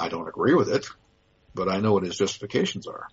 [0.00, 0.86] I don't agree with it,
[1.54, 3.06] but I know what his justifications are.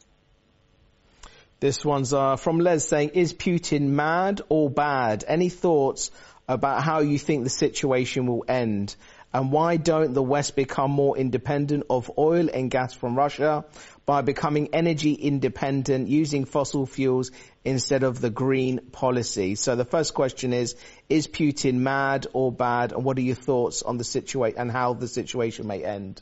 [1.60, 5.26] This one's uh, from Les saying, is Putin mad or bad?
[5.28, 6.12] Any thoughts
[6.47, 8.96] about how you think the situation will end?
[9.34, 13.66] And why don't the West become more independent of oil and gas from Russia
[14.06, 17.32] by becoming energy independent using fossil fuels
[17.66, 19.56] instead of the green policy?
[19.56, 20.78] So the first question is,
[21.10, 22.94] is Putin mad or bad?
[22.94, 26.22] And what are your thoughts on the situation and how the situation may end?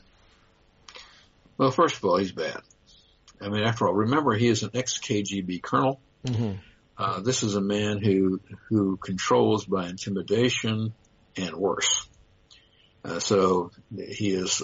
[1.58, 2.60] Well, first of all, he's bad.
[3.40, 6.00] I mean, after all, remember he is an ex-KGB colonel.
[6.24, 6.52] Mm-hmm.
[6.98, 10.94] Uh, this is a man who who controls by intimidation
[11.36, 12.08] and worse.
[13.04, 14.62] Uh, so he is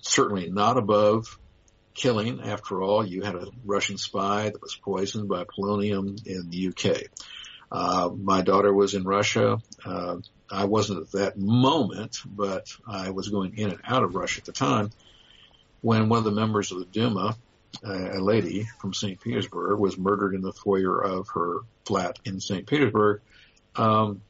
[0.00, 1.38] certainly not above
[1.94, 2.40] killing.
[2.42, 7.02] After all, you had a Russian spy that was poisoned by polonium in the UK.
[7.70, 9.58] Uh, my daughter was in Russia.
[9.84, 10.16] Uh,
[10.50, 14.44] I wasn't at that moment, but I was going in and out of Russia at
[14.44, 14.90] the time
[15.82, 17.36] when one of the members of the Duma
[17.82, 19.20] a lady from St.
[19.20, 22.66] Petersburg was murdered in the foyer of her flat in St.
[22.66, 23.22] Petersburg.
[23.76, 24.22] Um,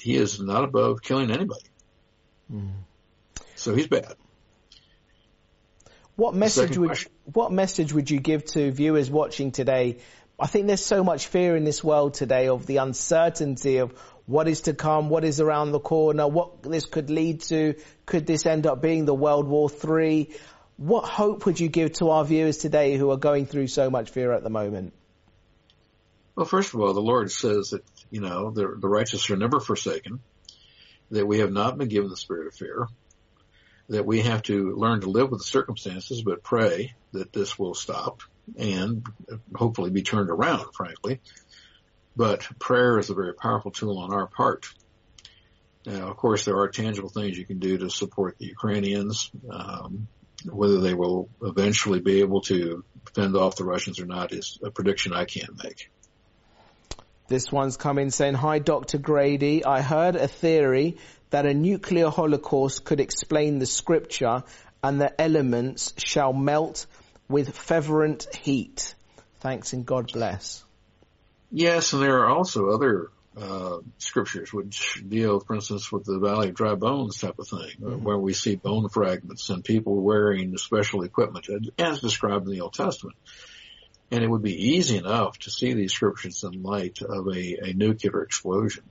[0.00, 1.66] he is not above killing anybody.
[2.52, 2.72] Mm.
[3.54, 4.14] So he's bad.
[6.16, 7.12] What message would question.
[7.24, 9.98] what message would you give to viewers watching today?
[10.38, 13.92] I think there's so much fear in this world today of the uncertainty of
[14.26, 17.74] what is to come, what is around the corner, what this could lead to.
[18.06, 20.34] Could this end up being the World War Three?
[20.76, 24.10] What hope would you give to our viewers today who are going through so much
[24.10, 24.92] fear at the moment?
[26.34, 29.58] Well, first of all, the Lord says that, you know, the, the righteous are never
[29.58, 30.20] forsaken,
[31.10, 32.88] that we have not been given the spirit of fear,
[33.88, 37.74] that we have to learn to live with the circumstances, but pray that this will
[37.74, 38.20] stop
[38.58, 39.06] and
[39.54, 41.20] hopefully be turned around, frankly.
[42.14, 44.66] But prayer is a very powerful tool on our part.
[45.86, 49.30] Now, of course, there are tangible things you can do to support the Ukrainians.
[49.50, 50.08] Um,
[50.50, 54.70] whether they will eventually be able to fend off the Russians or not is a
[54.70, 55.90] prediction I can't make.
[57.28, 58.98] This one's coming saying, Hi Dr.
[58.98, 60.98] Grady, I heard a theory
[61.30, 64.44] that a nuclear holocaust could explain the scripture
[64.82, 66.86] and the elements shall melt
[67.28, 68.94] with fervent heat.
[69.40, 70.64] Thanks and God bless.
[71.50, 76.48] Yes, and there are also other uh, scriptures which deal, for instance, with the Valley
[76.48, 78.02] of Dry Bones type of thing, mm-hmm.
[78.02, 81.46] where we see bone fragments and people wearing special equipment
[81.78, 83.16] as described in the Old Testament.
[84.10, 87.72] And it would be easy enough to see these scriptures in light of a, a
[87.74, 88.84] nuclear explosion.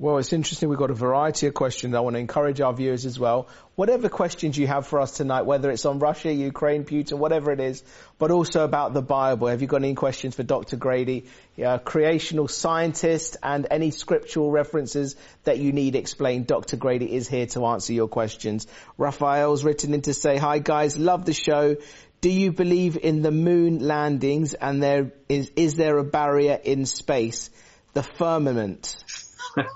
[0.00, 0.70] Well, it's interesting.
[0.70, 1.94] We've got a variety of questions.
[1.94, 3.48] I want to encourage our viewers as well.
[3.74, 7.60] Whatever questions you have for us tonight, whether it's on Russia, Ukraine, Putin, whatever it
[7.60, 7.82] is,
[8.18, 9.48] but also about the Bible.
[9.48, 10.76] Have you got any questions for Dr.
[10.76, 11.26] Grady,
[11.58, 16.46] a creational scientist, and any scriptural references that you need explained?
[16.46, 16.78] Dr.
[16.78, 18.66] Grady is here to answer your questions.
[18.96, 21.76] Raphael's written in to say, hi guys, love the show.
[22.22, 26.86] Do you believe in the moon landings and there is, is there a barrier in
[26.86, 27.50] space?
[27.92, 28.96] The firmament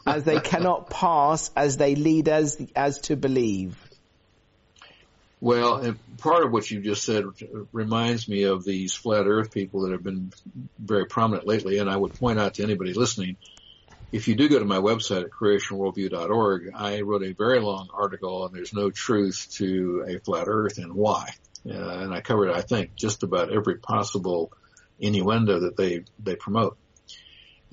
[0.06, 3.76] as they cannot pass as they lead us as to believe.
[5.40, 7.26] Well, part of what you just said
[7.70, 10.32] reminds me of these flat earth people that have been
[10.78, 11.78] very prominent lately.
[11.78, 13.36] And I would point out to anybody listening,
[14.10, 18.46] if you do go to my website at creationworldview.org, I wrote a very long article
[18.46, 21.30] and there's no truth to a flat earth and why.
[21.68, 24.52] Uh, and I covered, I think, just about every possible
[24.98, 26.78] innuendo that they, they promote.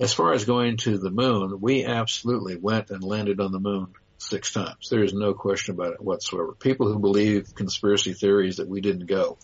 [0.00, 3.88] As far as going to the moon, we absolutely went and landed on the moon
[4.18, 4.88] six times.
[4.88, 6.52] There is no question about it whatsoever.
[6.52, 9.38] People who believe conspiracy theories that we didn't go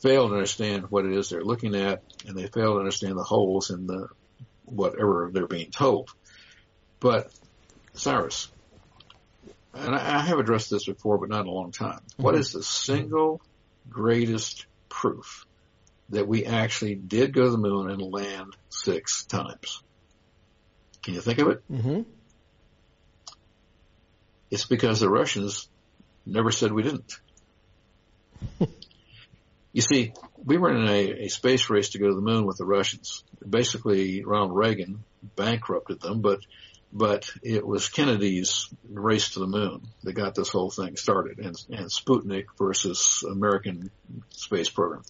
[0.00, 3.22] fail to understand what it is they're looking at and they fail to understand the
[3.22, 4.08] holes in the
[4.64, 6.10] whatever they're being told.
[6.98, 7.32] But
[7.94, 8.50] Cyrus,
[9.74, 12.00] and I, I have addressed this before, but not in a long time.
[12.00, 12.22] Mm-hmm.
[12.22, 13.40] What is the single
[13.88, 15.46] greatest proof
[16.10, 19.82] that we actually did go to the moon and land six times.
[21.02, 21.62] Can you think of it?
[21.70, 22.00] Mm-hmm.
[24.50, 25.68] It's because the Russians
[26.26, 27.18] never said we didn't.
[29.72, 30.12] you see,
[30.44, 33.24] we were in a, a, space race to go to the moon with the Russians.
[33.48, 35.04] Basically, Ronald Reagan
[35.36, 36.40] bankrupted them, but
[36.92, 41.56] but it was Kennedy's race to the moon that got this whole thing started, and,
[41.70, 43.90] and Sputnik versus American
[44.28, 45.02] space program.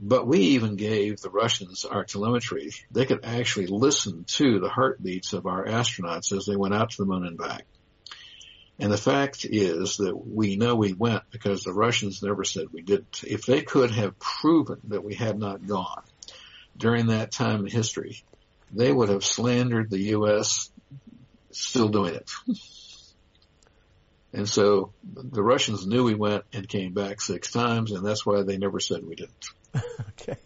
[0.00, 2.70] But we even gave the Russians our telemetry.
[2.90, 6.96] They could actually listen to the heartbeats of our astronauts as they went out to
[6.98, 7.66] the moon and back.
[8.78, 12.82] And the fact is that we know we went because the Russians never said we
[12.82, 13.24] didn't.
[13.26, 16.04] If they could have proven that we had not gone
[16.76, 18.22] during that time in history,
[18.70, 20.70] they would have slandered the U.S.
[21.50, 22.30] still doing it.
[24.32, 28.42] And so the Russians knew we went and came back six times, and that's why
[28.42, 29.48] they never said we didn't.
[30.10, 30.36] okay.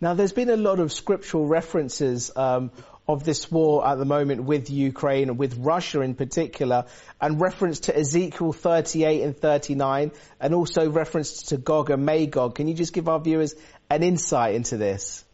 [0.00, 2.72] Now, there's been a lot of scriptural references um,
[3.06, 6.86] of this war at the moment with Ukraine, with Russia in particular,
[7.20, 12.56] and reference to Ezekiel 38 and 39, and also reference to Gog and Magog.
[12.56, 13.54] Can you just give our viewers
[13.88, 15.24] an insight into this?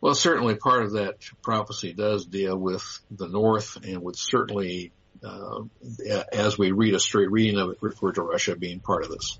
[0.00, 4.92] Well, certainly part of that prophecy does deal with the North and would certainly
[6.32, 9.38] as we read a straight reading of it, refer to Russia being part of this.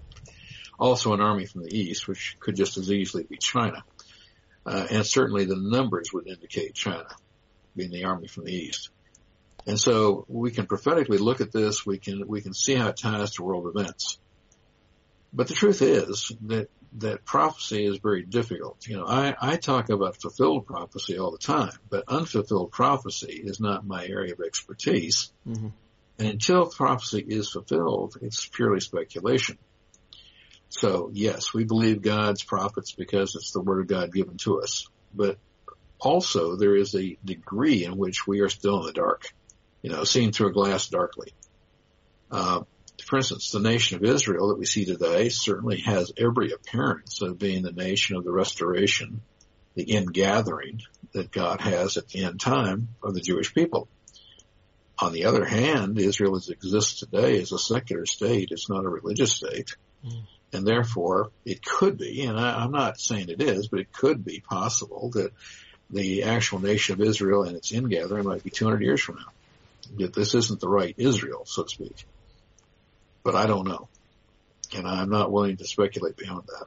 [0.79, 3.85] Also an army from the east, which could just as easily be China.
[4.67, 7.07] Uh, and certainly the numbers would indicate China
[7.77, 8.91] being the army from the east.
[9.67, 12.97] And so we can prophetically look at this, we can, we can see how it
[12.97, 14.19] ties to world events.
[15.33, 18.87] But the truth is that, that prophecy is very difficult.
[18.87, 23.61] You know, I, I talk about fulfilled prophecy all the time, but unfulfilled prophecy is
[23.61, 25.33] not my area of expertise.
[25.47, 25.69] Mm-hmm.
[26.19, 29.59] And until prophecy is fulfilled, it's purely speculation.
[30.69, 34.87] So yes, we believe God's prophets because it's the word of God given to us.
[35.13, 35.39] But
[35.99, 39.33] also there is a degree in which we are still in the dark,
[39.83, 41.33] you know, seen through a glass darkly.
[42.31, 42.63] Uh,
[43.03, 47.39] for instance, the nation of Israel that we see today certainly has every appearance of
[47.39, 49.21] being the nation of the restoration,
[49.75, 50.81] the ingathering
[51.13, 53.89] that God has at the end time of the Jewish people.
[54.99, 58.49] On the other hand, Israel as exists today is a secular state.
[58.53, 59.77] It's not a religious state.
[60.07, 60.23] Mm.
[60.53, 64.25] And therefore, it could be, and I, I'm not saying it is, but it could
[64.25, 65.33] be possible that
[65.91, 69.33] the actual nation of Israel and its ingathering might be 200 years from now.
[69.99, 72.07] That this isn't the right Israel, so to speak
[73.25, 73.89] but I don't know.
[74.77, 76.67] And I'm not willing to speculate beyond that.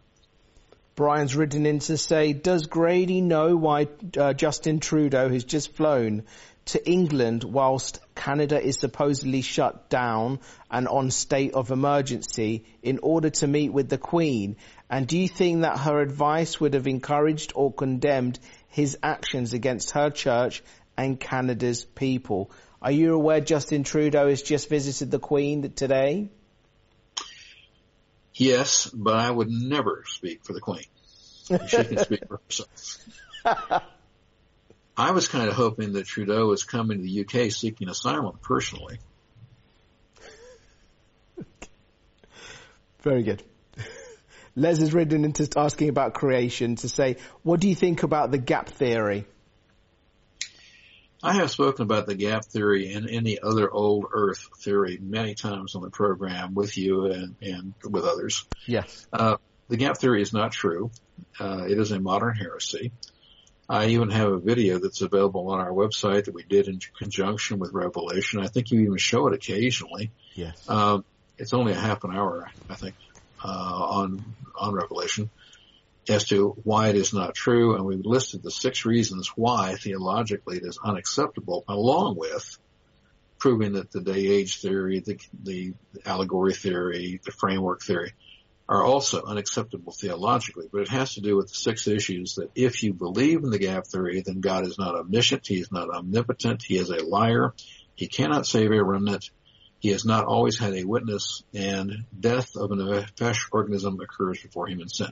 [0.96, 3.88] Brian's written in to say, does Grady know why
[4.18, 6.24] uh, Justin Trudeau has just flown
[6.66, 10.40] to England whilst Canada is supposedly shut down
[10.72, 14.58] and on state of emergency in order to meet with the Queen?
[14.90, 19.92] And do you think that her advice would have encouraged or condemned his actions against
[19.92, 20.64] her church
[20.98, 22.50] and Canada's people?
[22.82, 26.30] Are you aware Justin Trudeau has just visited the Queen today?
[28.38, 30.86] Yes, but I would never speak for the Queen.
[31.68, 33.00] She can speak for herself.
[34.96, 39.00] I was kind of hoping that Trudeau was coming to the UK seeking asylum personally.
[43.02, 43.44] Very good.
[44.56, 48.40] Les is written into asking about creation to say, what do you think about the
[48.40, 49.26] gap theory?
[51.28, 55.76] I have spoken about the gap theory and any other old earth theory many times
[55.76, 58.46] on the program with you and, and with others.
[58.66, 59.06] Yes.
[59.12, 59.36] Uh,
[59.68, 60.90] the gap theory is not true.
[61.38, 62.94] Uh, it is a modern heresy.
[63.68, 67.60] I even have a video that's available on our website that we did in conjunction
[67.60, 68.40] with Revelation.
[68.40, 70.12] I think you even show it occasionally.
[70.34, 70.70] Yes.
[70.70, 71.04] Um,
[71.38, 72.96] it's only a half an hour, I think,
[73.44, 74.24] uh, on
[74.56, 75.30] on Revelation
[76.10, 80.58] as to why it is not true, and we've listed the six reasons why theologically
[80.58, 82.58] it is unacceptable, along with
[83.40, 85.74] proving that the day age theory, the, the
[86.06, 88.14] allegory theory, the framework theory
[88.70, 92.84] are also unacceptable theologically, but it has to do with the six issues that if
[92.84, 96.64] you believe in the gap theory, then God is not omniscient, He is not omnipotent,
[96.64, 97.54] He is a liar,
[97.96, 99.30] He cannot save a remnant,
[99.80, 104.68] He has not always had a witness, and death of a nefesh organism occurs before
[104.68, 105.12] human sin.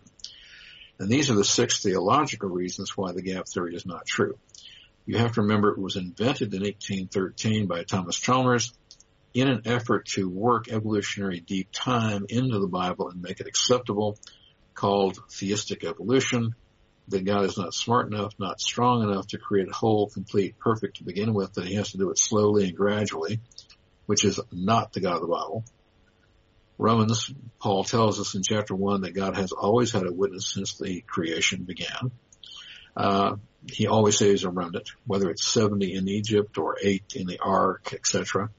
[0.99, 4.37] And these are the six theological reasons why the gap theory is not true.
[5.05, 8.73] You have to remember it was invented in 1813 by Thomas Chalmers
[9.33, 14.17] in an effort to work evolutionary deep time into the Bible and make it acceptable
[14.73, 16.55] called theistic evolution,
[17.09, 21.03] that God is not smart enough, not strong enough to create whole, complete, perfect to
[21.03, 23.41] begin with, that he has to do it slowly and gradually,
[24.05, 25.65] which is not the God of the Bible.
[26.77, 30.77] Romans, Paul tells us in chapter one that God has always had a witness since
[30.77, 32.11] the creation began.
[32.95, 33.35] Uh,
[33.71, 37.93] he always saves a remnant, whether it's 70 in Egypt or eight in the ark,
[37.93, 38.49] etc.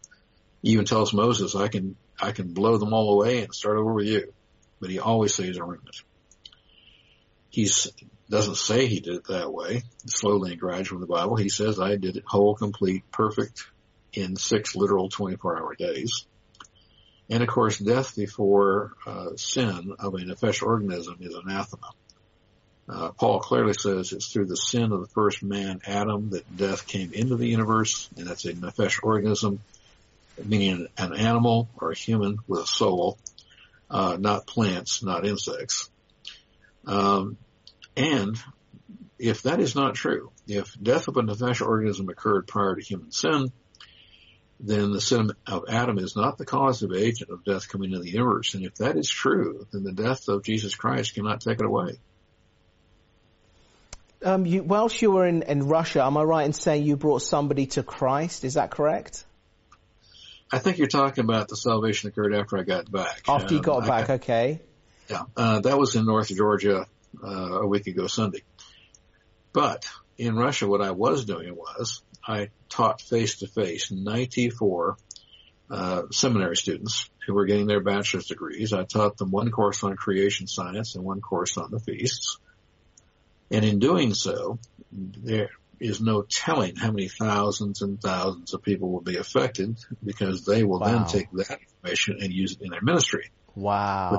[0.63, 3.93] He even tells Moses, I can, I can blow them all away and start over
[3.93, 4.33] with you.
[4.81, 5.97] But he always saves a remnant.
[7.51, 7.71] He
[8.29, 11.37] doesn't say he did it that way, slowly and gradually in the Bible.
[11.37, 13.65] He says, I did it whole, complete, perfect
[14.13, 16.27] in six literal 24 hour days.
[17.29, 21.91] And of course, death before uh, sin of a nefesh organism is anathema.
[22.89, 26.87] Uh, Paul clearly says it's through the sin of the first man, Adam, that death
[26.87, 29.61] came into the universe, and that's a nefesh organism,
[30.45, 33.19] meaning an animal or a human with a soul,
[33.91, 35.91] uh, not plants, not insects.
[36.87, 37.37] Um,
[37.97, 38.37] and
[39.19, 43.11] if that is not true, if death of a nefesh organism occurred prior to human
[43.11, 43.51] sin,
[44.59, 48.11] then the sin of Adam is not the causative agent of death coming into the
[48.11, 48.55] universe.
[48.55, 51.99] And if that is true, then the death of Jesus Christ cannot take it away.
[54.25, 57.23] Um, you, whilst you were in, in Russia, am I right in saying you brought
[57.23, 58.45] somebody to Christ?
[58.45, 59.25] Is that correct?
[60.51, 63.23] I think you're talking about the salvation occurred after I got back.
[63.29, 64.61] After you got um, back, okay.
[65.09, 66.87] Yeah, uh, that was in North Georgia
[67.23, 68.43] uh, a week ago Sunday.
[69.53, 74.97] But in Russia, what I was doing was I taught face to face 94
[75.71, 78.73] uh, seminary students who were getting their bachelor's degrees.
[78.73, 82.39] I taught them one course on creation science and one course on the feasts.
[83.51, 84.59] And in doing so,
[84.93, 90.45] there is no telling how many thousands and thousands of people will be affected because
[90.45, 90.87] they will wow.
[90.87, 93.31] then take that information and use it in their ministry.
[93.55, 94.19] Wow.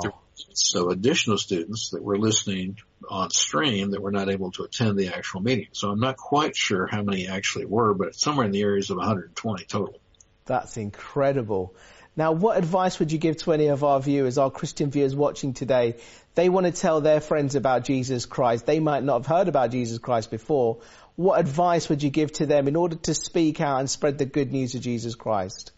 [0.54, 2.78] So additional students that were listening
[3.10, 5.68] on stream that were not able to attend the actual meeting.
[5.72, 8.98] So I'm not quite sure how many actually were, but somewhere in the areas of
[8.98, 10.00] 120 total.
[10.46, 11.76] That's incredible.
[12.16, 15.54] Now, what advice would you give to any of our viewers, our Christian viewers watching
[15.54, 15.98] today?
[16.34, 18.66] They want to tell their friends about Jesus Christ.
[18.66, 20.80] They might not have heard about Jesus Christ before.
[21.16, 24.26] What advice would you give to them in order to speak out and spread the
[24.26, 25.72] good news of Jesus Christ?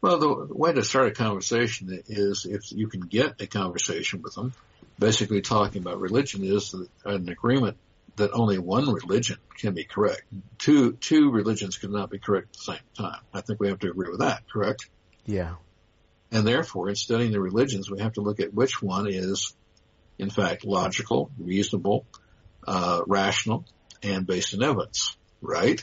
[0.00, 4.34] Well, the way to start a conversation is if you can get a conversation with
[4.34, 4.52] them,
[4.98, 6.74] basically talking about religion is
[7.04, 7.76] an agreement
[8.16, 10.22] that only one religion can be correct.
[10.58, 13.20] Two, two religions cannot be correct at the same time.
[13.32, 14.88] I think we have to agree with that, correct?
[15.24, 15.54] Yeah.
[16.30, 19.54] And therefore, in studying the religions, we have to look at which one is,
[20.18, 22.04] in fact, logical, reasonable,
[22.66, 23.64] uh, rational,
[24.02, 25.80] and based on evidence, right?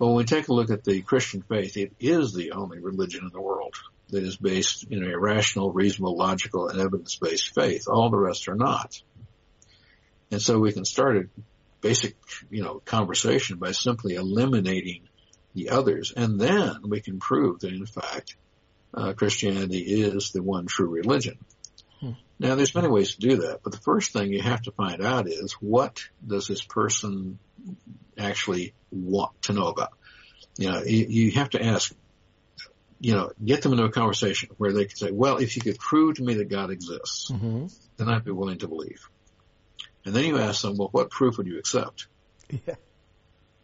[0.00, 3.24] Well, when we take a look at the Christian faith, it is the only religion
[3.24, 3.74] in the world
[4.08, 7.86] that is based in a rational, reasonable, logical, and evidence-based faith.
[7.86, 9.02] All the rest are not.
[10.30, 11.28] And so we can start a
[11.82, 12.16] basic,
[12.48, 15.02] you know, conversation by simply eliminating
[15.54, 16.14] the others.
[16.16, 18.36] And then we can prove that in fact,
[18.94, 21.36] uh, Christianity is the one true religion.
[22.00, 22.12] Hmm.
[22.38, 25.02] Now there's many ways to do that, but the first thing you have to find
[25.02, 27.38] out is what does this person
[28.20, 29.90] actually want to know about.
[30.56, 31.94] You know, you, you have to ask,
[33.00, 35.78] you know, get them into a conversation where they can say, well, if you could
[35.78, 37.66] prove to me that God exists, mm-hmm.
[37.96, 39.08] then I'd be willing to believe.
[40.04, 42.06] And then you ask them, well, what proof would you accept?
[42.48, 42.74] Yeah.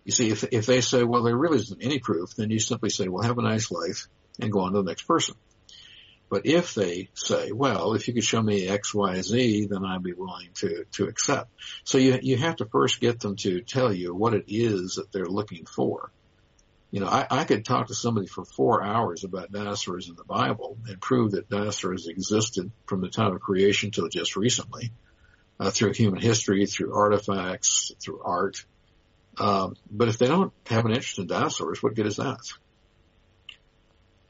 [0.05, 2.91] You see, if, if they say, well, there really isn't any proof, then you simply
[2.91, 4.07] say, well, have a nice life
[4.41, 5.35] and go on to the next person.
[6.29, 10.03] But if they say, well, if you could show me X, Y, Z, then I'd
[10.03, 11.51] be willing to, to accept.
[11.85, 15.13] So you, you have to first get them to tell you what it is that
[15.13, 16.11] they're looking for.
[16.91, 20.25] You know, I, I could talk to somebody for four hours about dinosaurs in the
[20.25, 24.93] Bible and prove that dinosaurs existed from the time of creation till just recently,
[25.61, 28.65] uh, through human history, through artifacts, through art.
[29.39, 32.41] Um, but if they don't have an interest in dinosaurs, what good is that?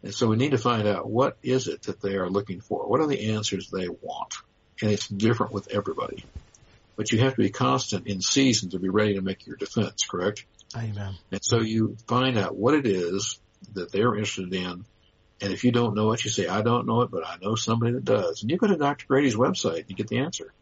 [0.06, 2.88] And so we need to find out what is it that they are looking for?
[2.88, 4.34] What are the answers they want?
[4.80, 6.25] And it's different with everybody.
[6.94, 10.06] But you have to be constant in season to be ready to make your defense,
[10.08, 10.46] correct?
[10.76, 11.14] Amen.
[11.32, 13.40] And so you find out what it is
[13.72, 14.84] that they're interested in.
[15.40, 17.56] And if you don't know it, you say, I don't know it, but I know
[17.56, 18.42] somebody that does.
[18.42, 19.06] And you go to Dr.
[19.08, 20.52] Grady's website and you get the answer.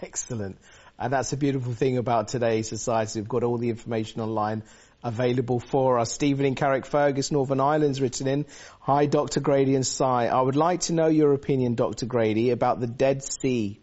[0.00, 0.56] Excellent.
[0.98, 3.20] And that's a beautiful thing about today's society.
[3.20, 4.62] We've got all the information online
[5.04, 6.10] available for us.
[6.10, 8.46] Stephen in Carrickfergus, Northern Ireland's written in.
[8.80, 9.40] Hi, Dr.
[9.40, 10.26] Grady and Cy.
[10.26, 12.06] I would like to know your opinion, Dr.
[12.06, 13.78] Grady, about the Dead Sea.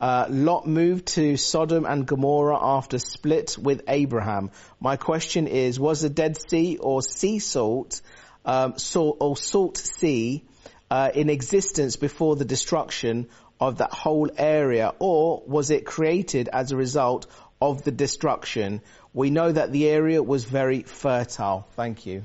[0.00, 4.50] Uh, Lot moved to Sodom and Gomorrah after split with Abraham.
[4.80, 8.00] My question is, was the Dead Sea or sea salt,
[8.46, 10.44] um, salt or salt sea,
[10.90, 13.28] uh, in existence before the destruction
[13.60, 17.26] of that whole area, or was it created as a result
[17.60, 18.80] of the destruction?
[19.12, 21.66] We know that the area was very fertile.
[21.74, 22.24] Thank you.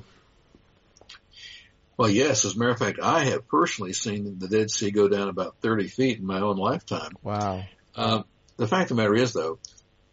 [1.97, 2.45] Well, yes.
[2.45, 5.55] As a matter of fact, I have personally seen the Dead Sea go down about
[5.61, 7.13] 30 feet in my own lifetime.
[7.23, 7.63] Wow.
[7.95, 8.23] Uh,
[8.57, 9.59] the fact of the matter is, though,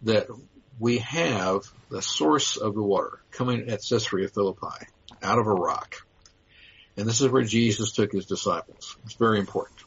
[0.03, 0.29] that
[0.79, 4.87] we have the source of the water coming at Caesarea Philippi
[5.23, 6.07] out of a rock.
[6.97, 8.97] And this is where Jesus took his disciples.
[9.05, 9.81] It's very important.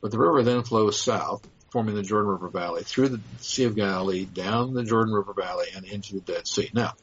[0.00, 3.76] But the river then flows south forming the Jordan River Valley through the Sea of
[3.76, 6.70] Galilee, down the Jordan River Valley, and into the Dead Sea.
[6.72, 6.94] Now,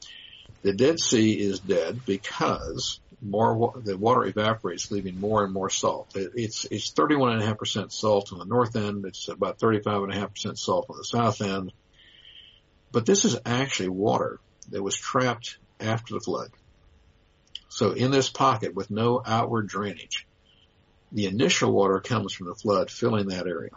[0.63, 6.12] the Dead Sea is dead because more the water evaporates, leaving more and more salt.
[6.15, 9.05] It's it's 31.5% salt on the north end.
[9.05, 11.72] It's about 35.5% salt on the south end.
[12.91, 16.50] But this is actually water that was trapped after the flood.
[17.69, 20.25] So in this pocket with no outward drainage,
[21.12, 23.72] the initial water comes from the flood filling that area.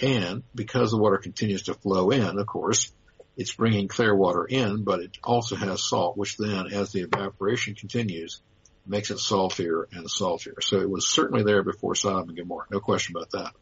[0.00, 2.92] And because the water continues to flow in, of course,
[3.36, 7.74] it's bringing clear water in, but it also has salt, which then, as the evaporation
[7.74, 8.40] continues,
[8.86, 10.56] makes it saltier and saltier.
[10.60, 12.66] So it was certainly there before Sodom and Gomorrah.
[12.70, 13.52] No question about that.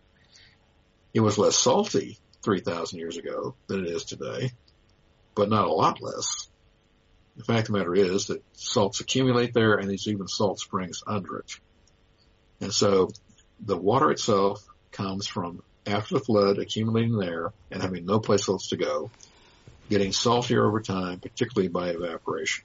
[1.12, 4.50] It was less salty 3,000 years ago than it is today,
[5.34, 6.48] but not a lot less.
[7.36, 11.02] The fact of the matter is that salts accumulate there and there's even salt springs
[11.06, 11.58] under it.
[12.60, 13.10] And so
[13.60, 18.68] the water itself comes from after the flood accumulating there and having no place else
[18.68, 19.10] to go,
[19.90, 22.64] getting saltier over time, particularly by evaporation.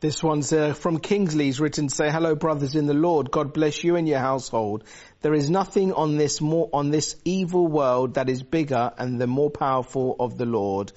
[0.00, 3.32] This one's uh, from Kingsley's written say, hello brothers in the Lord.
[3.32, 4.84] God bless you and your household.
[5.22, 9.26] There is nothing on this more, on this evil world that is bigger and the
[9.26, 10.92] more powerful of the Lord.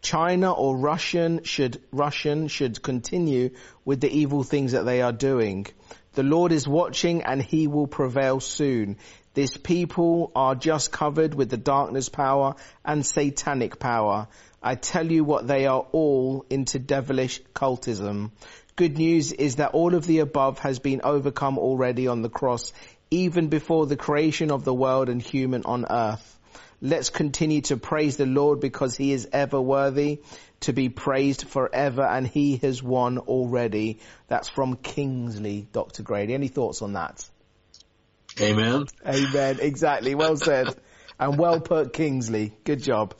[0.00, 3.50] China or Russian should, Russian should continue
[3.84, 5.66] with the evil things that they are doing.
[6.14, 8.96] The Lord is watching and he will prevail soon.
[9.36, 14.28] This people are just covered with the darkness power and satanic power.
[14.62, 18.30] I tell you what they are all into devilish cultism.
[18.76, 22.72] Good news is that all of the above has been overcome already on the cross,
[23.10, 26.38] even before the creation of the world and human on earth.
[26.80, 30.22] Let's continue to praise the Lord because he is ever worthy
[30.60, 34.00] to be praised forever and he has won already.
[34.28, 36.02] That's from Kingsley, Dr.
[36.04, 36.32] Grady.
[36.32, 37.28] Any thoughts on that?
[38.40, 38.86] Amen.
[39.06, 39.58] Amen.
[39.60, 40.14] Exactly.
[40.14, 40.76] Well said.
[41.18, 42.52] and well put, Kingsley.
[42.64, 43.14] Good job.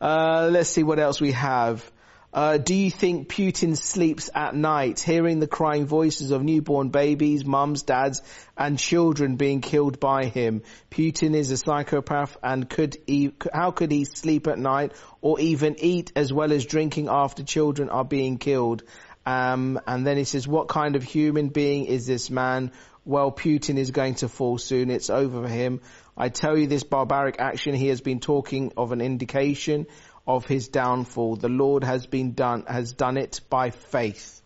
[0.00, 1.90] Uh, let's see what else we have.
[2.32, 7.46] Uh, do you think Putin sleeps at night, hearing the crying voices of newborn babies,
[7.46, 8.20] mums, dads,
[8.58, 10.62] and children being killed by him?
[10.90, 15.76] Putin is a psychopath, and could he, how could he sleep at night or even
[15.78, 18.82] eat as well as drinking after children are being killed?
[19.24, 22.70] Um, and then he says, what kind of human being is this man?
[23.06, 24.90] Well, Putin is going to fall soon.
[24.90, 25.80] It's over for him.
[26.16, 29.86] I tell you this barbaric action, he has been talking of an indication
[30.26, 31.36] of his downfall.
[31.36, 34.42] The Lord has been done, has done it by faith.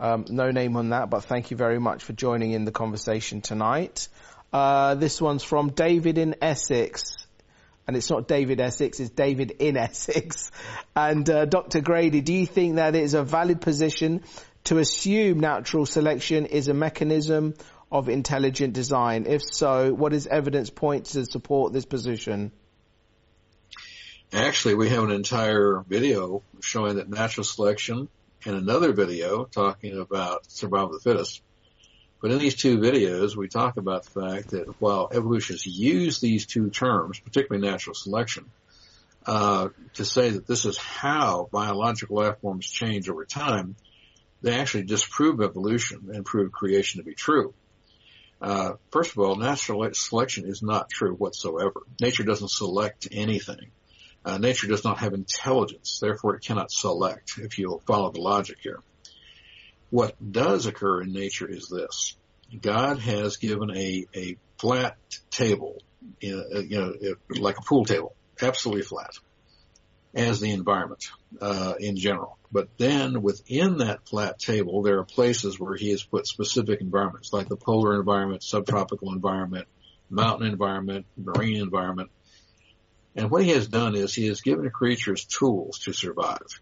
[0.00, 3.42] Um, no name on that, but thank you very much for joining in the conversation
[3.42, 4.08] tonight.
[4.54, 7.14] Uh, this one's from David in Essex.
[7.86, 10.50] And it's not David Essex, it's David in Essex.
[10.96, 11.80] And uh, Dr.
[11.80, 14.22] Grady, do you think that it is a valid position
[14.64, 17.54] to assume natural selection is a mechanism
[17.90, 19.26] of intelligent design?
[19.26, 22.52] If so, what is evidence point to support this position?
[24.32, 28.08] Actually, we have an entire video showing that natural selection
[28.44, 31.42] and another video talking about survival of the fittest.
[32.20, 36.46] But in these two videos, we talk about the fact that while evolutionists use these
[36.46, 38.46] two terms, particularly natural selection,
[39.24, 43.76] uh, to say that this is how biological life forms change over time,
[44.42, 47.54] they actually disprove evolution and prove creation to be true.
[48.40, 51.82] Uh, first of all, natural selection is not true whatsoever.
[52.00, 53.70] Nature doesn't select anything.
[54.24, 58.58] Uh, nature does not have intelligence, therefore it cannot select, if you'll follow the logic
[58.62, 58.80] here.
[59.90, 62.16] What does occur in nature is this.
[62.60, 64.96] God has given a, a flat
[65.30, 65.82] table,
[66.20, 66.94] you know,
[67.30, 69.10] like a pool table, absolutely flat,
[70.14, 71.04] as the environment,
[71.40, 72.38] uh, in general.
[72.50, 77.32] But then within that flat table, there are places where he has put specific environments,
[77.32, 79.68] like the polar environment, subtropical environment,
[80.08, 82.10] mountain environment, marine environment.
[83.14, 86.60] And what he has done is he has given creatures tools to survive.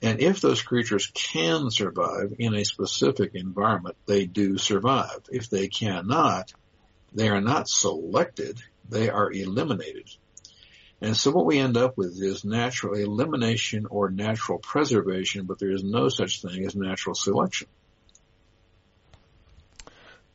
[0.00, 5.20] And if those creatures can survive in a specific environment, they do survive.
[5.30, 6.52] If they cannot,
[7.14, 10.10] they are not selected, they are eliminated.
[11.02, 15.72] And so what we end up with is natural elimination or natural preservation, but there
[15.72, 17.66] is no such thing as natural selection.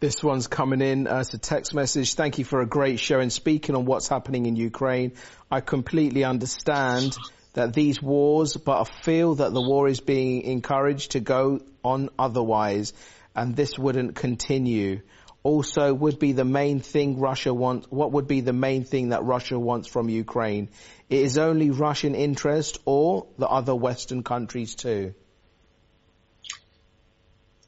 [0.01, 2.15] This one's coming in as a text message.
[2.15, 5.13] Thank you for a great show and speaking on what's happening in Ukraine.
[5.49, 7.15] I completely understand
[7.53, 12.10] that these wars, but I feel that the war is being encouraged to go on
[12.19, 12.91] otherwise
[13.34, 14.99] and this wouldn't continue
[15.47, 19.23] also would be the main thing Russia wants, what would be the main thing that
[19.23, 20.67] Russia wants from Ukraine?
[21.10, 25.13] It is only Russian interest or the other Western countries too?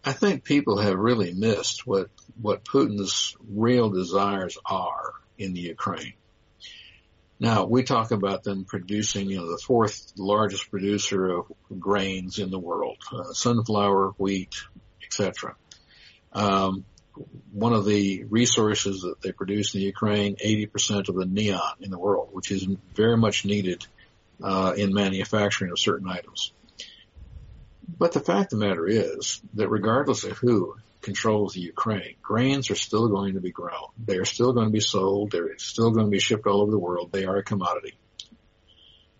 [0.04, 2.10] I think people have really missed what,
[2.42, 6.16] what Putin's real desires are in the Ukraine.
[7.40, 11.46] Now, we talk about them producing, you know, the fourth largest producer of
[11.80, 14.56] grains in the world, uh, sunflower, wheat,
[15.02, 15.56] etc.
[16.34, 16.84] Um,
[17.52, 21.92] one of the resources that they produce in the Ukraine, 80% of the neon in
[21.92, 23.86] the world, which is very much needed
[24.42, 26.52] uh, in manufacturing of certain items.
[27.98, 32.70] But the fact of the matter is that regardless of who controls the Ukraine, grains
[32.70, 33.90] are still going to be grown.
[34.06, 35.32] They are still going to be sold.
[35.32, 37.12] They're still going to be shipped all over the world.
[37.12, 37.96] They are a commodity.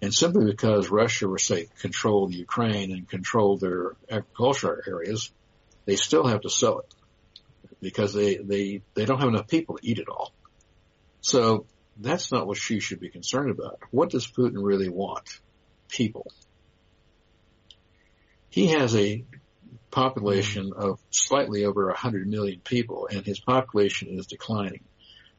[0.02, 5.32] And simply because Russia or say controlled Ukraine and control their agricultural areas,
[5.86, 6.94] they still have to sell it
[7.82, 10.34] because they, they, they don't have enough people to eat it all.
[11.22, 11.66] So
[11.98, 13.80] that's not what she should be concerned about.
[13.92, 15.28] What does Putin really want?
[15.90, 16.32] People.
[18.50, 19.24] He has a
[19.92, 24.84] population of slightly over 100 million people and his population is declining.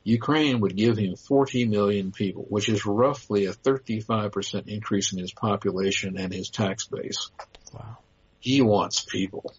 [0.02, 5.32] Ukraine would give him 40 million people, which is roughly a 35% increase in his
[5.32, 7.30] population and his tax base.
[7.72, 7.98] Wow.
[8.38, 9.54] He wants people.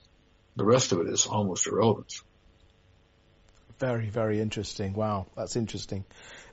[0.55, 2.13] The rest of it is almost irrelevant.
[3.81, 4.93] Very, very interesting.
[4.93, 6.05] Wow, that's interesting.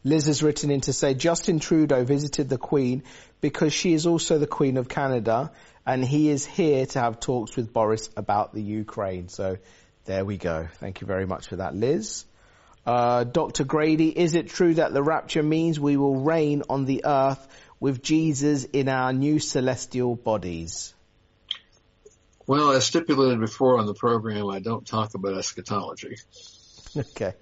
[0.02, 3.02] Liz has written in to say Justin Trudeau visited the Queen
[3.42, 5.52] because she is also the Queen of Canada
[5.84, 9.28] and he is here to have talks with Boris about the Ukraine.
[9.28, 9.58] So
[10.06, 10.68] there we go.
[10.76, 12.24] Thank you very much for that, Liz.
[12.86, 13.64] Uh, Dr.
[13.64, 17.46] Grady, is it true that the rapture means we will reign on the earth
[17.78, 20.94] with Jesus in our new celestial bodies?
[22.46, 26.16] Well, as stipulated before on the program, I don't talk about eschatology.
[27.16, 27.34] Okay.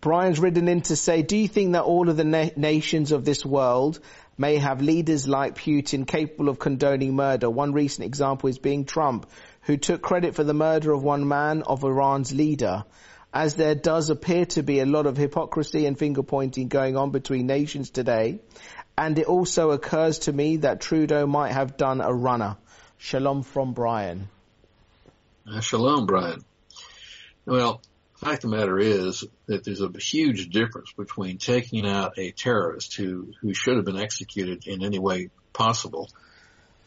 [0.00, 3.24] Brian's written in to say, do you think that all of the na- nations of
[3.24, 4.00] this world
[4.36, 7.48] may have leaders like Putin capable of condoning murder?
[7.48, 9.30] One recent example is being Trump,
[9.62, 12.84] who took credit for the murder of one man of Iran's leader.
[13.32, 17.12] As there does appear to be a lot of hypocrisy and finger pointing going on
[17.12, 18.40] between nations today,
[18.98, 22.56] and it also occurs to me that Trudeau might have done a runner.
[22.98, 24.28] Shalom from Brian.
[25.48, 26.44] Uh, shalom, Brian.
[27.46, 27.80] Well,
[28.22, 32.94] fact of the matter is that there's a huge difference between taking out a terrorist
[32.94, 36.08] who, who should have been executed in any way possible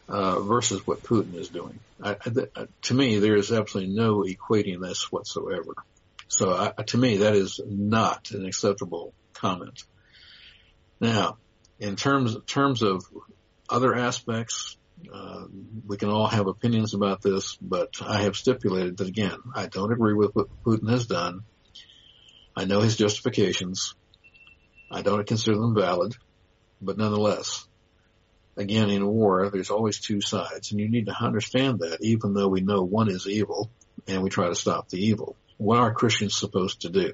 [0.08, 1.78] uh, versus what Putin is doing.
[2.02, 5.74] I, I, to me, there is absolutely no equating this whatsoever.
[6.28, 9.82] So I, to me, that is not an acceptable comment.
[11.00, 11.36] Now,
[11.78, 13.04] in terms terms of
[13.68, 14.76] other aspects,
[15.12, 15.44] uh,
[15.86, 19.92] we can all have opinions about this, but I have stipulated that again, I don't
[19.92, 21.40] agree with what Putin has done.
[22.56, 23.94] I know his justifications.
[24.90, 26.14] I don't consider them valid,
[26.80, 27.66] but nonetheless,
[28.56, 32.48] again, in war, there's always two sides, and you need to understand that, even though
[32.48, 33.70] we know one is evil,
[34.06, 35.36] and we try to stop the evil.
[35.58, 37.12] What are Christians supposed to do?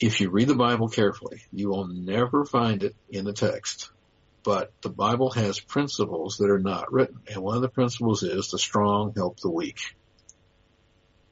[0.00, 3.90] If you read the Bible carefully, you will never find it in the text
[4.44, 7.20] but the Bible has principles that are not written.
[7.32, 9.80] And one of the principles is the strong help the weak.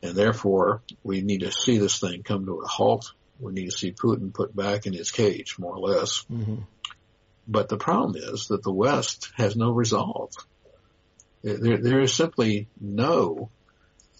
[0.03, 3.13] And therefore, we need to see this thing come to a halt.
[3.39, 6.25] We need to see Putin put back in his cage, more or less.
[6.31, 6.63] Mm-hmm.
[7.47, 10.33] But the problem is that the West has no resolve.
[11.43, 13.51] There, there is simply no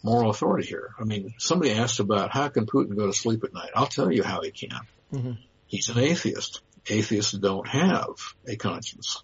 [0.03, 0.91] moral authority here.
[1.01, 3.71] I mean, somebody asked about how can Putin go to sleep at night.
[3.75, 4.81] I'll tell you how he can.
[5.13, 5.33] Mm-hmm.
[5.67, 8.15] He's an atheist atheists don't have
[8.47, 9.23] a conscience.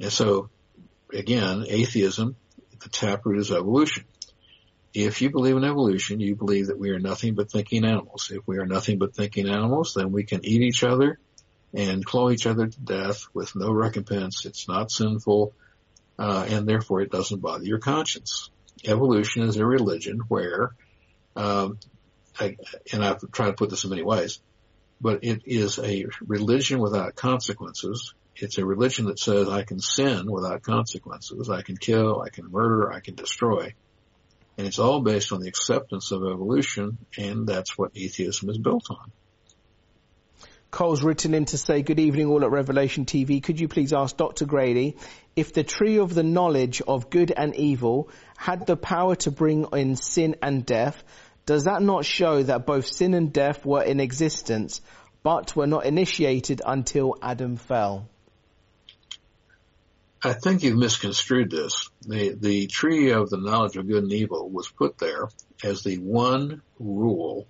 [0.00, 0.50] And so,
[1.12, 2.36] again, atheism,
[2.80, 4.04] the taproot is evolution.
[4.94, 8.30] If you believe in evolution, you believe that we are nothing but thinking animals.
[8.32, 11.18] If we are nothing but thinking animals, then we can eat each other
[11.74, 14.46] and claw each other to death with no recompense.
[14.46, 15.52] It's not sinful,
[16.18, 18.50] uh, and therefore it doesn't bother your conscience.
[18.84, 20.70] Evolution is a religion where,
[21.36, 21.78] um,
[22.40, 22.56] I,
[22.92, 24.40] and I've tried to put this in many ways,
[25.00, 28.14] but it is a religion without consequences.
[28.36, 31.50] It's a religion that says I can sin without consequences.
[31.50, 33.74] I can kill, I can murder, I can destroy.
[34.56, 38.90] And it's all based on the acceptance of evolution, and that's what atheism is built
[38.90, 39.12] on.
[40.70, 43.42] Cole's written in to say, good evening all at Revelation TV.
[43.42, 44.44] Could you please ask Dr.
[44.44, 44.96] Grady
[45.34, 49.64] if the tree of the knowledge of good and evil had the power to bring
[49.72, 51.02] in sin and death,
[51.48, 54.82] does that not show that both sin and death were in existence,
[55.22, 58.06] but were not initiated until Adam fell?
[60.22, 61.88] I think you've misconstrued this.
[62.02, 65.30] The, the tree of the knowledge of good and evil was put there
[65.64, 67.46] as the one rule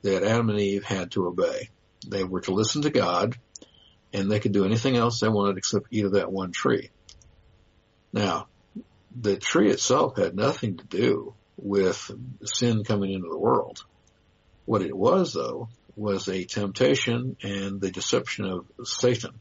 [0.00, 1.68] that Adam and Eve had to obey.
[2.08, 3.36] They were to listen to God
[4.14, 6.88] and they could do anything else they wanted except eat of that one tree.
[8.14, 8.48] Now,
[9.14, 12.10] the tree itself had nothing to do with
[12.44, 13.84] sin coming into the world.
[14.64, 19.38] What it was though was a temptation and the deception of Satan.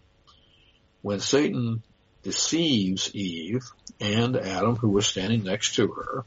[1.01, 1.83] When Satan
[2.23, 3.63] deceives Eve
[3.99, 6.25] and Adam who was standing next to her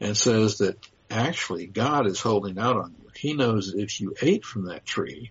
[0.00, 0.76] and says that
[1.10, 3.10] actually God is holding out on you.
[3.14, 5.30] He knows that if you ate from that tree,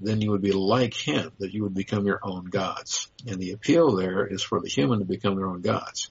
[0.00, 3.08] then you would be like him, that you would become your own gods.
[3.26, 6.10] And the appeal there is for the human to become their own gods.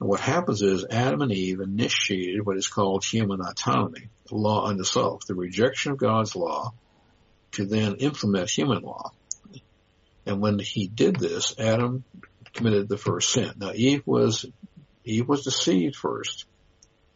[0.00, 4.66] And what happens is Adam and Eve initiated what is called human autonomy, the law
[4.66, 6.72] unto self, the rejection of God's law
[7.52, 9.12] to then implement human law.
[10.24, 12.04] And when he did this, Adam
[12.52, 13.52] committed the first sin.
[13.56, 14.46] Now Eve was,
[15.04, 16.44] Eve was deceived first,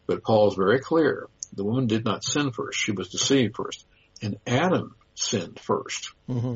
[0.07, 1.27] but Paul is very clear.
[1.53, 2.79] The woman did not sin first.
[2.79, 3.85] She was deceived first.
[4.21, 6.55] And Adam sinned 1st mm-hmm.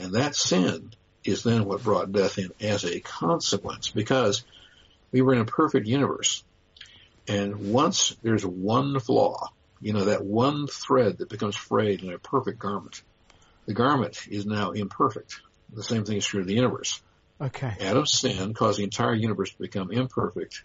[0.00, 0.92] And that sin
[1.24, 4.44] is then what brought death in as a consequence because
[5.12, 6.44] we were in a perfect universe.
[7.26, 9.48] And once there's one flaw,
[9.80, 13.02] you know, that one thread that becomes frayed in a perfect garment,
[13.66, 15.40] the garment is now imperfect.
[15.72, 17.02] The same thing is true of the universe.
[17.40, 17.74] Okay.
[17.80, 20.64] Adam's sin caused the entire universe to become imperfect.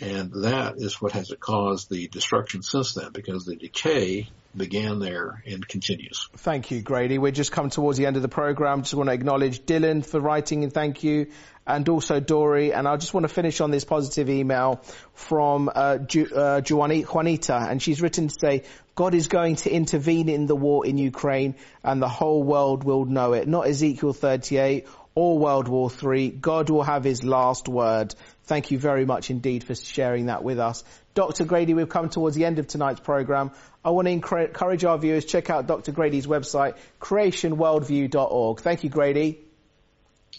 [0.00, 5.42] And that is what has caused the destruction since then because the decay began there
[5.46, 6.28] and continues.
[6.38, 7.18] Thank you, Grady.
[7.18, 8.82] We're just come towards the end of the program.
[8.82, 11.28] Just want to acknowledge Dylan for writing and thank you.
[11.66, 12.72] And also Dory.
[12.72, 14.82] And I just want to finish on this positive email
[15.14, 17.54] from uh, Ju- uh, Juanita.
[17.54, 18.64] And she's written to say,
[18.96, 23.04] God is going to intervene in the war in Ukraine and the whole world will
[23.04, 23.46] know it.
[23.46, 26.30] Not Ezekiel 38 or World War III.
[26.30, 28.14] God will have his last word.
[28.50, 30.82] Thank you very much indeed for sharing that with us.
[31.14, 31.44] Dr.
[31.44, 33.52] Grady, we've come towards the end of tonight's program.
[33.84, 35.92] I want to encourage our viewers, check out Dr.
[35.92, 38.60] Grady's website, creationworldview.org.
[38.60, 39.38] Thank you, Grady.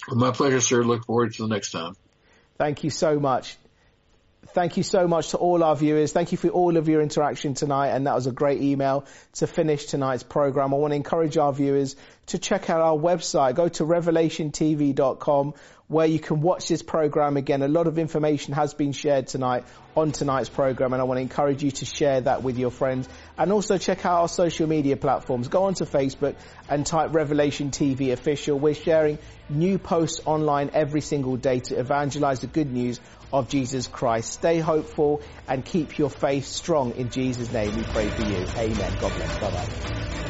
[0.10, 0.84] My pleasure, sir.
[0.84, 1.96] Look forward to the next time.
[2.58, 3.56] Thank you so much.
[4.48, 6.12] Thank you so much to all our viewers.
[6.12, 7.90] Thank you for all of your interaction tonight.
[7.90, 10.74] And that was a great email to finish tonight's program.
[10.74, 11.96] I want to encourage our viewers
[12.28, 13.56] to check out our website.
[13.56, 15.54] Go to revelationtv.com
[15.92, 17.62] where you can watch this program again.
[17.62, 21.22] A lot of information has been shared tonight on tonight's program and I want to
[21.22, 24.96] encourage you to share that with your friends and also check out our social media
[24.96, 25.50] platforms.
[25.50, 26.36] Go onto Facebook
[26.70, 28.58] and type Revelation TV official.
[28.58, 33.02] We're sharing new posts online every single day to evangelize the good news
[33.32, 34.32] of Jesus Christ.
[34.32, 37.76] Stay hopeful and keep your faith strong in Jesus name.
[37.76, 38.48] We pray for you.
[38.58, 38.96] Amen.
[39.00, 39.38] God bless.
[39.38, 40.21] Bye bye.